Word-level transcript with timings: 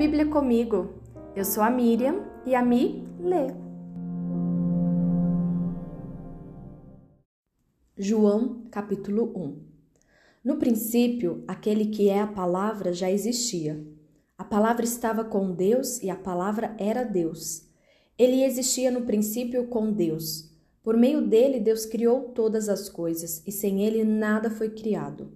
Bíblia 0.00 0.24
comigo. 0.24 0.94
Eu 1.36 1.44
sou 1.44 1.62
a 1.62 1.68
Miriam 1.68 2.24
e 2.46 2.54
a 2.54 2.64
Mi 2.64 3.06
lê. 3.18 3.48
João, 7.98 8.62
capítulo 8.70 9.30
1 9.36 9.62
No 10.42 10.56
princípio, 10.56 11.44
aquele 11.46 11.88
que 11.88 12.08
é 12.08 12.18
a 12.18 12.26
palavra 12.26 12.94
já 12.94 13.10
existia. 13.10 13.86
A 14.38 14.42
palavra 14.42 14.86
estava 14.86 15.22
com 15.22 15.52
Deus 15.52 16.02
e 16.02 16.08
a 16.08 16.16
palavra 16.16 16.74
era 16.78 17.04
Deus. 17.04 17.68
Ele 18.16 18.42
existia 18.42 18.90
no 18.90 19.02
princípio 19.02 19.66
com 19.66 19.92
Deus. 19.92 20.50
Por 20.82 20.96
meio 20.96 21.28
dele, 21.28 21.60
Deus 21.60 21.84
criou 21.84 22.30
todas 22.30 22.70
as 22.70 22.88
coisas 22.88 23.42
e 23.46 23.52
sem 23.52 23.82
ele 23.82 24.02
nada 24.02 24.48
foi 24.48 24.70
criado. 24.70 25.30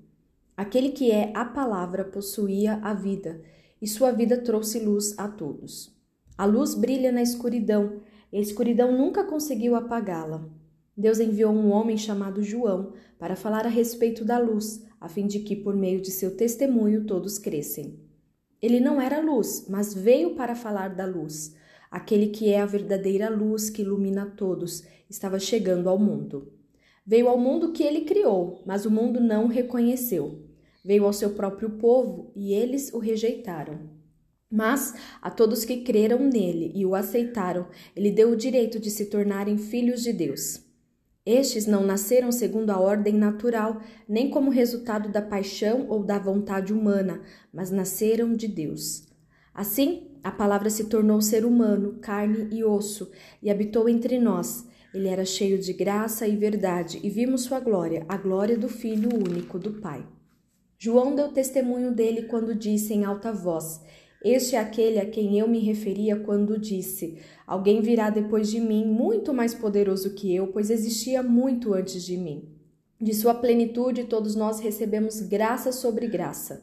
Aquele 0.56 0.88
que 0.88 1.10
é 1.10 1.32
a 1.34 1.44
palavra 1.44 2.02
possuía 2.02 2.80
a 2.82 2.94
vida 2.94 3.42
e 3.84 3.86
sua 3.86 4.12
vida 4.12 4.38
trouxe 4.38 4.78
luz 4.78 5.12
a 5.18 5.28
todos. 5.28 5.94
A 6.38 6.46
luz 6.46 6.74
brilha 6.74 7.12
na 7.12 7.20
escuridão 7.20 8.00
e 8.32 8.38
a 8.38 8.40
escuridão 8.40 8.96
nunca 8.96 9.24
conseguiu 9.24 9.76
apagá-la. 9.76 10.48
Deus 10.96 11.20
enviou 11.20 11.52
um 11.52 11.70
homem 11.70 11.98
chamado 11.98 12.42
João 12.42 12.94
para 13.18 13.36
falar 13.36 13.66
a 13.66 13.68
respeito 13.68 14.24
da 14.24 14.38
luz, 14.38 14.86
a 14.98 15.06
fim 15.06 15.26
de 15.26 15.40
que, 15.40 15.54
por 15.54 15.76
meio 15.76 16.00
de 16.00 16.10
seu 16.10 16.34
testemunho, 16.34 17.04
todos 17.04 17.38
crescem. 17.38 18.00
Ele 18.62 18.80
não 18.80 19.02
era 19.02 19.20
luz, 19.20 19.66
mas 19.68 19.92
veio 19.92 20.34
para 20.34 20.54
falar 20.54 20.94
da 20.94 21.04
luz. 21.04 21.54
Aquele 21.90 22.28
que 22.28 22.48
é 22.48 22.62
a 22.62 22.66
verdadeira 22.66 23.28
luz 23.28 23.68
que 23.68 23.82
ilumina 23.82 24.24
todos 24.24 24.82
estava 25.10 25.38
chegando 25.38 25.90
ao 25.90 25.98
mundo. 25.98 26.54
Veio 27.04 27.28
ao 27.28 27.36
mundo 27.36 27.70
que 27.70 27.82
ele 27.82 28.06
criou, 28.06 28.62
mas 28.64 28.86
o 28.86 28.90
mundo 28.90 29.20
não 29.20 29.44
o 29.44 29.48
reconheceu. 29.48 30.43
Veio 30.84 31.06
ao 31.06 31.12
seu 31.12 31.30
próprio 31.30 31.70
povo 31.70 32.30
e 32.36 32.52
eles 32.52 32.92
o 32.92 32.98
rejeitaram. 32.98 33.88
Mas 34.50 34.94
a 35.20 35.30
todos 35.30 35.64
que 35.64 35.78
creram 35.78 36.18
nele 36.28 36.70
e 36.74 36.84
o 36.84 36.94
aceitaram, 36.94 37.66
ele 37.96 38.10
deu 38.10 38.30
o 38.30 38.36
direito 38.36 38.78
de 38.78 38.90
se 38.90 39.06
tornarem 39.06 39.56
filhos 39.56 40.02
de 40.02 40.12
Deus. 40.12 40.62
Estes 41.26 41.66
não 41.66 41.84
nasceram 41.84 42.30
segundo 42.30 42.68
a 42.68 42.78
ordem 42.78 43.14
natural, 43.14 43.80
nem 44.06 44.28
como 44.28 44.50
resultado 44.50 45.08
da 45.08 45.22
paixão 45.22 45.86
ou 45.88 46.04
da 46.04 46.18
vontade 46.18 46.70
humana, 46.70 47.22
mas 47.50 47.70
nasceram 47.70 48.34
de 48.34 48.46
Deus. 48.46 49.08
Assim, 49.54 50.10
a 50.22 50.30
palavra 50.30 50.68
se 50.68 50.84
tornou 50.84 51.22
ser 51.22 51.46
humano, 51.46 51.98
carne 52.00 52.48
e 52.54 52.62
osso, 52.62 53.10
e 53.42 53.50
habitou 53.50 53.88
entre 53.88 54.18
nós. 54.18 54.68
Ele 54.92 55.08
era 55.08 55.24
cheio 55.24 55.58
de 55.58 55.72
graça 55.72 56.28
e 56.28 56.36
verdade, 56.36 57.00
e 57.02 57.08
vimos 57.08 57.42
sua 57.42 57.58
glória, 57.58 58.04
a 58.06 58.18
glória 58.18 58.58
do 58.58 58.68
Filho 58.68 59.08
único 59.14 59.58
do 59.58 59.80
Pai. 59.80 60.06
João 60.84 61.14
deu 61.14 61.28
testemunho 61.28 61.94
dele 61.94 62.24
quando 62.24 62.54
disse 62.54 62.92
em 62.92 63.06
alta 63.06 63.32
voz: 63.32 63.80
Este 64.22 64.54
é 64.54 64.58
aquele 64.58 65.00
a 65.00 65.06
quem 65.06 65.38
eu 65.38 65.48
me 65.48 65.58
referia 65.58 66.14
quando 66.14 66.58
disse: 66.58 67.16
Alguém 67.46 67.80
virá 67.80 68.10
depois 68.10 68.50
de 68.50 68.60
mim, 68.60 68.84
muito 68.84 69.32
mais 69.32 69.54
poderoso 69.54 70.12
que 70.12 70.34
eu, 70.36 70.48
pois 70.48 70.68
existia 70.68 71.22
muito 71.22 71.72
antes 71.72 72.04
de 72.04 72.18
mim. 72.18 72.50
De 73.00 73.14
sua 73.14 73.32
plenitude, 73.32 74.04
todos 74.04 74.34
nós 74.36 74.60
recebemos 74.60 75.22
graça 75.22 75.72
sobre 75.72 76.06
graça. 76.06 76.62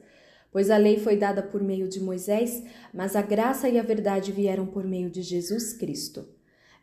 Pois 0.52 0.70
a 0.70 0.78
lei 0.78 1.00
foi 1.00 1.18
dada 1.18 1.42
por 1.42 1.64
meio 1.64 1.90
de 1.90 2.00
Moisés, 2.00 2.64
mas 2.94 3.16
a 3.16 3.24
graça 3.24 3.70
e 3.70 3.80
a 3.80 3.82
verdade 3.82 4.32
vieram 4.32 4.68
por 4.68 4.84
meio 4.84 5.10
de 5.10 5.24
Jesus 5.24 5.74
Cristo. 5.74 6.30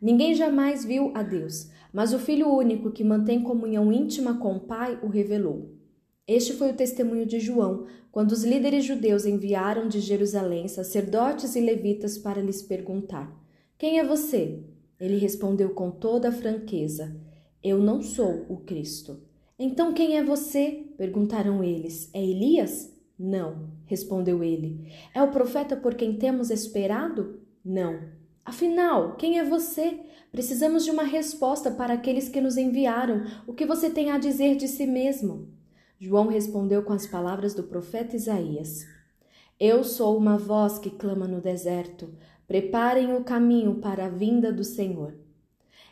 Ninguém 0.01 0.35
jamais 0.35 0.83
viu 0.83 1.13
a 1.15 1.23
Deus, 1.23 1.69
mas 1.93 2.13
o 2.13 2.19
Filho 2.19 2.53
único 2.53 2.91
que 2.91 3.01
mantém 3.01 3.41
comunhão 3.41 3.93
íntima 3.93 4.37
com 4.39 4.57
o 4.57 4.59
Pai 4.59 4.99
o 5.01 5.07
revelou. 5.07 5.78
Este 6.29 6.53
foi 6.53 6.69
o 6.69 6.75
testemunho 6.75 7.25
de 7.25 7.39
João, 7.39 7.87
quando 8.11 8.33
os 8.33 8.43
líderes 8.43 8.85
judeus 8.85 9.25
enviaram 9.25 9.87
de 9.87 9.99
Jerusalém 9.99 10.67
sacerdotes 10.67 11.55
e 11.55 11.59
levitas 11.59 12.19
para 12.19 12.39
lhes 12.39 12.61
perguntar: 12.61 13.35
Quem 13.79 13.97
é 13.97 14.05
você? 14.05 14.63
Ele 14.99 15.17
respondeu 15.17 15.71
com 15.71 15.89
toda 15.89 16.31
franqueza: 16.31 17.19
Eu 17.63 17.79
não 17.79 18.03
sou 18.03 18.45
o 18.47 18.57
Cristo. 18.57 19.19
Então 19.57 19.91
quem 19.91 20.17
é 20.17 20.23
você? 20.23 20.85
perguntaram 20.95 21.63
eles. 21.63 22.11
É 22.13 22.23
Elias? 22.23 22.95
Não, 23.17 23.67
respondeu 23.87 24.43
ele. 24.43 24.87
É 25.15 25.23
o 25.23 25.31
profeta 25.31 25.75
por 25.75 25.95
quem 25.95 26.13
temos 26.13 26.51
esperado? 26.51 27.39
Não. 27.65 28.01
Afinal, 28.45 29.15
quem 29.15 29.39
é 29.39 29.43
você? 29.43 29.99
Precisamos 30.31 30.85
de 30.85 30.91
uma 30.91 31.03
resposta 31.03 31.71
para 31.71 31.95
aqueles 31.95 32.29
que 32.29 32.39
nos 32.39 32.55
enviaram. 32.55 33.23
O 33.47 33.53
que 33.53 33.65
você 33.65 33.89
tem 33.89 34.11
a 34.11 34.19
dizer 34.19 34.55
de 34.55 34.67
si 34.67 34.85
mesmo? 34.85 35.57
João 36.01 36.27
respondeu 36.27 36.81
com 36.81 36.93
as 36.93 37.05
palavras 37.05 37.53
do 37.53 37.63
profeta 37.63 38.15
Isaías: 38.15 38.87
Eu 39.59 39.83
sou 39.83 40.17
uma 40.17 40.37
voz 40.37 40.79
que 40.79 40.89
clama 40.89 41.27
no 41.27 41.41
deserto: 41.41 42.09
preparem 42.47 43.13
o 43.13 43.23
caminho 43.23 43.75
para 43.75 44.05
a 44.05 44.09
vinda 44.09 44.49
do 44.49 44.63
Senhor. 44.63 45.13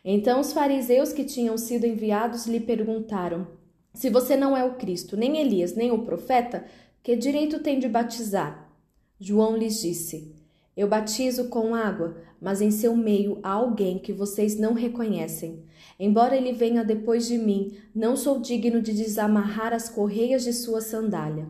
Então 0.06 0.40
os 0.40 0.54
fariseus 0.54 1.12
que 1.12 1.26
tinham 1.26 1.58
sido 1.58 1.86
enviados 1.86 2.48
lhe 2.48 2.62
perguntaram: 2.62 3.48
Se 3.94 4.10
você 4.10 4.38
não 4.38 4.56
é 4.56 4.64
o 4.64 4.76
Cristo, 4.76 5.18
nem 5.18 5.40
Elias, 5.40 5.76
nem 5.76 5.92
o 5.92 6.06
profeta, 6.06 6.66
que 7.04 7.14
direito 7.18 7.60
tem 7.60 7.78
de 7.78 7.90
batizar? 7.90 8.72
João 9.20 9.58
lhes 9.58 9.82
disse: 9.82 10.34
eu 10.78 10.88
batizo 10.88 11.46
com 11.46 11.74
água, 11.74 12.18
mas 12.40 12.62
em 12.62 12.70
seu 12.70 12.96
meio 12.96 13.40
há 13.42 13.50
alguém 13.50 13.98
que 13.98 14.14
vocês 14.14 14.60
não 14.60 14.74
reconhecem. 14.74 15.64
Embora 16.00 16.38
ele 16.38 16.54
venha 16.54 16.84
depois 16.86 17.28
de 17.28 17.36
mim, 17.36 17.76
não 17.96 18.16
sou 18.16 18.40
digno 18.40 18.80
de 18.80 18.94
desamarrar 18.94 19.74
as 19.74 19.90
correias 19.90 20.44
de 20.44 20.54
sua 20.54 20.80
sandália. 20.80 21.48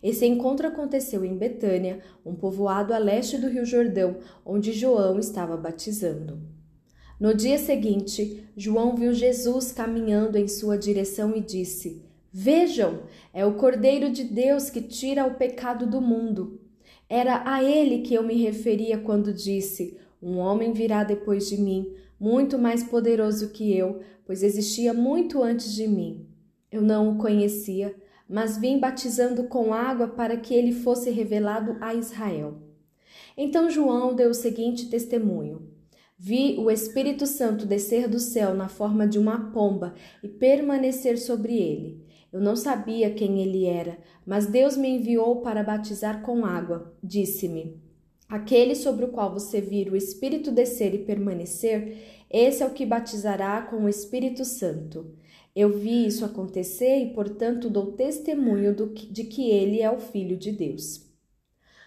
Esse 0.00 0.24
encontro 0.24 0.68
aconteceu 0.68 1.24
em 1.24 1.36
Betânia, 1.36 2.00
um 2.24 2.36
povoado 2.36 2.94
a 2.94 2.98
leste 2.98 3.36
do 3.36 3.48
Rio 3.48 3.66
Jordão, 3.66 4.18
onde 4.46 4.72
João 4.72 5.18
estava 5.18 5.56
batizando. 5.56 6.40
No 7.18 7.34
dia 7.34 7.58
seguinte, 7.58 8.44
João 8.56 8.94
viu 8.94 9.12
Jesus 9.12 9.72
caminhando 9.72 10.38
em 10.38 10.46
sua 10.46 10.78
direção 10.78 11.34
e 11.34 11.40
disse: 11.40 12.00
Vejam, 12.32 13.00
é 13.34 13.44
o 13.44 13.54
Cordeiro 13.54 14.08
de 14.08 14.22
Deus 14.22 14.70
que 14.70 14.80
tira 14.80 15.26
o 15.26 15.34
pecado 15.34 15.84
do 15.84 16.00
mundo. 16.00 16.60
Era 17.08 17.42
a 17.50 17.64
ele 17.64 18.00
que 18.00 18.14
eu 18.14 18.22
me 18.22 18.34
referia 18.34 18.98
quando 18.98 19.32
disse: 19.32 19.96
Um 20.22 20.36
homem 20.38 20.72
virá 20.72 21.04
depois 21.04 21.48
de 21.48 21.56
mim, 21.56 21.94
muito 22.20 22.58
mais 22.58 22.82
poderoso 22.82 23.50
que 23.50 23.74
eu, 23.74 24.00
pois 24.26 24.42
existia 24.42 24.92
muito 24.92 25.42
antes 25.42 25.74
de 25.74 25.88
mim. 25.88 26.26
Eu 26.70 26.82
não 26.82 27.12
o 27.12 27.18
conhecia, 27.18 27.94
mas 28.28 28.58
vim 28.58 28.78
batizando 28.78 29.44
com 29.44 29.72
água 29.72 30.08
para 30.08 30.36
que 30.36 30.52
ele 30.52 30.72
fosse 30.72 31.10
revelado 31.10 31.76
a 31.80 31.94
Israel. 31.94 32.58
Então 33.36 33.70
João 33.70 34.14
deu 34.14 34.30
o 34.30 34.34
seguinte 34.34 34.90
testemunho: 34.90 35.66
Vi 36.18 36.56
o 36.58 36.70
Espírito 36.70 37.26
Santo 37.26 37.64
descer 37.64 38.08
do 38.08 38.18
céu 38.18 38.52
na 38.52 38.68
forma 38.68 39.06
de 39.06 39.18
uma 39.18 39.50
pomba 39.52 39.94
e 40.22 40.28
permanecer 40.28 41.16
sobre 41.16 41.56
ele. 41.56 42.04
Eu 42.32 42.40
não 42.40 42.54
sabia 42.54 43.10
quem 43.14 43.40
ele 43.40 43.64
era, 43.64 43.98
mas 44.26 44.46
Deus 44.46 44.76
me 44.76 44.88
enviou 44.88 45.40
para 45.40 45.62
batizar 45.62 46.22
com 46.22 46.44
água. 46.44 46.94
Disse-me: 47.02 47.80
Aquele 48.28 48.74
sobre 48.74 49.06
o 49.06 49.08
qual 49.08 49.32
você 49.32 49.60
vir 49.60 49.90
o 49.90 49.96
Espírito 49.96 50.52
descer 50.52 50.94
e 50.94 50.98
permanecer, 50.98 52.24
esse 52.30 52.62
é 52.62 52.66
o 52.66 52.74
que 52.74 52.84
batizará 52.84 53.62
com 53.62 53.84
o 53.84 53.88
Espírito 53.88 54.44
Santo. 54.44 55.14
Eu 55.56 55.76
vi 55.78 56.06
isso 56.06 56.24
acontecer 56.24 56.98
e, 56.98 57.14
portanto, 57.14 57.70
dou 57.70 57.92
testemunho 57.92 58.74
que, 58.90 59.06
de 59.06 59.24
que 59.24 59.50
ele 59.50 59.80
é 59.80 59.90
o 59.90 59.98
Filho 59.98 60.36
de 60.36 60.52
Deus. 60.52 61.08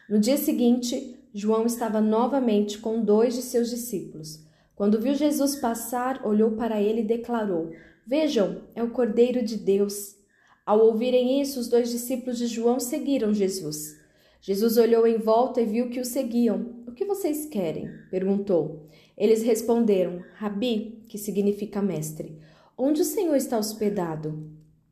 No 0.10 0.20
dia 0.20 0.36
seguinte, 0.36 1.16
João 1.34 1.66
estava 1.66 2.02
novamente 2.02 2.80
com 2.80 3.02
dois 3.02 3.36
de 3.36 3.42
seus 3.42 3.70
discípulos. 3.70 4.44
Quando 4.76 5.00
viu 5.00 5.14
Jesus 5.14 5.56
passar, 5.56 6.26
olhou 6.26 6.52
para 6.52 6.82
ele 6.82 7.02
e 7.02 7.06
declarou: 7.06 7.72
Vejam, 8.06 8.64
é 8.74 8.84
o 8.84 8.90
Cordeiro 8.90 9.46
de 9.46 9.56
Deus. 9.56 10.21
Ao 10.66 10.80
ouvirem 10.80 11.42
isso, 11.42 11.60
os 11.60 11.68
dois 11.68 11.90
discípulos 11.90 12.38
de 12.38 12.48
João 12.48 12.80
seguiram 12.80 13.34
Jesus. 13.34 14.00
Jesus 14.40 14.78
olhou 14.78 15.06
em 15.06 15.18
volta 15.18 15.62
e 15.62 15.66
viu 15.66 15.90
que 15.90 16.00
o 16.00 16.06
seguiam. 16.06 16.84
O 16.88 16.92
que 16.92 17.06
vocês 17.06 17.46
querem? 17.46 17.90
perguntou. 18.10 18.88
Eles 19.18 19.44
responderam: 19.44 20.24
Rabi, 20.36 21.04
que 21.08 21.18
significa 21.18 21.82
mestre. 21.82 22.38
Onde 22.78 23.02
o 23.02 23.06
Senhor 23.06 23.36
está 23.36 23.58
hospedado? 23.58 24.50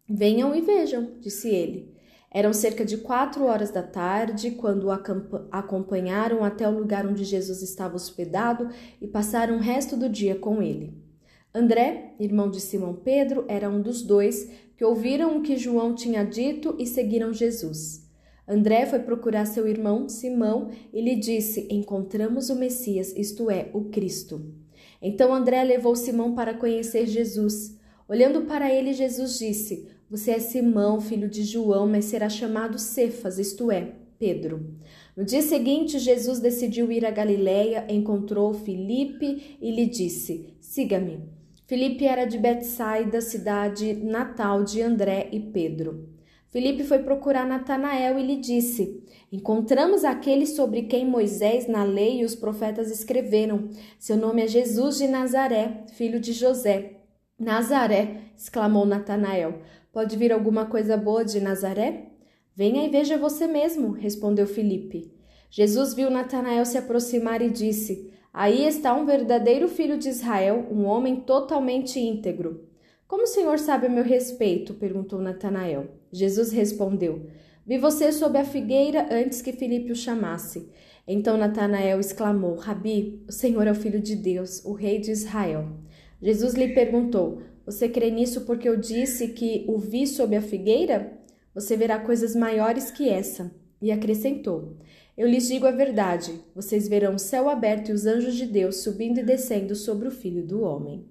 Venham 0.07 0.55
e 0.55 0.61
vejam, 0.61 1.13
disse 1.19 1.49
ele. 1.49 1.93
Eram 2.31 2.53
cerca 2.53 2.85
de 2.85 2.97
quatro 2.97 3.45
horas 3.45 3.71
da 3.71 3.81
tarde 3.81 4.51
quando 4.51 4.85
o 4.85 4.91
acompanharam 5.51 6.43
até 6.43 6.67
o 6.67 6.77
lugar 6.77 7.07
onde 7.07 7.23
Jesus 7.23 7.63
estava 7.63 7.95
hospedado 7.95 8.69
e 9.01 9.07
passaram 9.07 9.57
o 9.57 9.59
resto 9.59 9.97
do 9.97 10.07
dia 10.07 10.35
com 10.35 10.61
ele. 10.61 10.93
André, 11.53 12.13
irmão 12.19 12.51
de 12.51 12.59
Simão 12.59 12.93
Pedro, 12.93 13.45
era 13.47 13.67
um 13.67 13.81
dos 13.81 14.03
dois 14.03 14.47
que 14.79 14.85
ouviram 14.85 15.35
o 15.35 15.41
que 15.41 15.57
João 15.57 15.93
tinha 15.93 16.23
dito 16.23 16.73
e 16.79 16.87
seguiram 16.87 17.33
Jesus. 17.33 18.09
André 18.47 18.85
foi 18.85 18.99
procurar 18.99 19.43
seu 19.43 19.67
irmão 19.67 20.07
Simão 20.07 20.69
e 20.93 21.01
lhe 21.01 21.17
disse: 21.17 21.67
Encontramos 21.69 22.49
o 22.49 22.55
Messias, 22.55 23.13
isto 23.17 23.51
é, 23.51 23.69
o 23.73 23.89
Cristo. 23.89 24.41
Então 25.01 25.33
André 25.33 25.61
levou 25.65 25.97
Simão 25.97 26.33
para 26.33 26.53
conhecer 26.53 27.05
Jesus. 27.07 27.77
Olhando 28.07 28.43
para 28.43 28.73
ele, 28.73 28.93
Jesus 28.93 29.37
disse: 29.37 29.85
Você 30.09 30.31
é 30.31 30.39
Simão, 30.39 31.01
filho 31.01 31.27
de 31.29 31.43
João, 31.43 31.85
mas 31.85 32.05
será 32.05 32.29
chamado 32.29 32.79
Cefas, 32.79 33.37
isto 33.37 33.69
é, 33.69 33.95
Pedro. 34.17 34.77
No 35.13 35.25
dia 35.25 35.41
seguinte, 35.41 35.99
Jesus 35.99 36.39
decidiu 36.39 36.89
ir 36.89 37.05
a 37.05 37.11
Galiléia, 37.11 37.85
encontrou 37.89 38.53
Filipe 38.53 39.57
e 39.61 39.71
lhe 39.71 39.87
disse: 39.87 40.53
Siga-me. 40.61 41.37
Filipe 41.69 42.03
era 42.03 42.25
de 42.25 42.35
Betsaida, 42.35 43.21
cidade 43.21 43.93
natal 43.93 44.63
de 44.63 44.81
André 44.81 45.29
e 45.31 45.39
Pedro. 45.39 46.09
Filipe 46.47 46.83
foi 46.83 46.97
procurar 46.97 47.45
Natanael 47.45 48.17
e 48.17 48.25
lhe 48.25 48.37
disse: 48.37 49.03
Encontramos 49.31 50.03
aquele 50.03 50.47
sobre 50.47 50.87
quem 50.87 51.05
Moisés, 51.05 51.67
na 51.67 51.83
lei 51.83 52.21
e 52.21 52.25
os 52.25 52.33
profetas 52.33 52.89
escreveram. 52.89 53.69
Seu 53.99 54.17
nome 54.17 54.41
é 54.41 54.47
Jesus 54.47 54.97
de 54.97 55.07
Nazaré, 55.07 55.83
filho 55.93 56.19
de 56.19 56.33
José. 56.33 57.01
Nazaré, 57.39 58.21
exclamou 58.35 58.83
Natanael. 58.83 59.61
Pode 59.93 60.17
vir 60.17 60.33
alguma 60.33 60.65
coisa 60.65 60.97
boa 60.97 61.23
de 61.23 61.39
Nazaré? 61.39 62.07
Venha 62.55 62.83
e 62.83 62.89
veja 62.89 63.15
você 63.15 63.45
mesmo, 63.45 63.91
respondeu 63.91 64.47
Filipe. 64.47 65.18
Jesus 65.49 65.93
viu 65.93 66.11
Natanael 66.11 66.65
se 66.65 66.77
aproximar 66.77 67.41
e 67.41 67.49
disse: 67.49 68.13
Aí 68.31 68.65
está 68.65 68.93
um 68.93 69.05
verdadeiro 69.05 69.67
filho 69.67 69.97
de 69.97 70.09
Israel, 70.09 70.67
um 70.71 70.85
homem 70.85 71.17
totalmente 71.17 71.99
íntegro. 71.99 72.67
Como 73.07 73.23
o 73.23 73.27
senhor 73.27 73.57
sabe 73.57 73.87
a 73.87 73.89
meu 73.89 74.03
respeito? 74.03 74.75
perguntou 74.75 75.19
Natanael. 75.19 75.87
Jesus 76.11 76.51
respondeu: 76.51 77.25
Vi 77.65 77.79
você 77.79 78.11
sob 78.11 78.37
a 78.37 78.45
figueira 78.45 79.07
antes 79.11 79.41
que 79.41 79.51
Filipe 79.51 79.91
o 79.91 79.95
chamasse. 79.95 80.69
Então 81.07 81.35
Natanael 81.35 81.99
exclamou: 81.99 82.55
Rabi, 82.55 83.23
o 83.27 83.31
Senhor 83.31 83.65
é 83.65 83.71
o 83.71 83.75
Filho 83.75 83.99
de 83.99 84.15
Deus, 84.15 84.63
o 84.63 84.73
Rei 84.73 84.99
de 84.99 85.09
Israel. 85.09 85.67
Jesus 86.21 86.53
lhe 86.53 86.75
perguntou: 86.75 87.41
Você 87.65 87.89
crê 87.89 88.11
nisso 88.11 88.41
porque 88.41 88.69
eu 88.69 88.77
disse 88.77 89.29
que 89.29 89.65
o 89.67 89.79
vi 89.79 90.05
sob 90.05 90.35
a 90.35 90.41
figueira? 90.41 91.17
Você 91.55 91.75
verá 91.75 91.97
coisas 91.97 92.35
maiores 92.35 92.91
que 92.91 93.09
essa. 93.09 93.51
E 93.81 93.91
acrescentou: 93.91 94.77
Eu 95.19 95.27
lhes 95.27 95.49
digo 95.49 95.67
a 95.67 95.71
verdade: 95.71 96.39
vocês 96.55 96.87
verão 96.87 97.15
o 97.15 97.19
céu 97.19 97.49
aberto 97.49 97.89
e 97.89 97.91
os 97.91 98.05
anjos 98.05 98.35
de 98.35 98.45
Deus 98.45 98.77
subindo 98.77 99.19
e 99.19 99.23
descendo 99.23 99.75
sobre 99.75 100.07
o 100.07 100.11
Filho 100.11 100.47
do 100.47 100.61
Homem. 100.61 101.05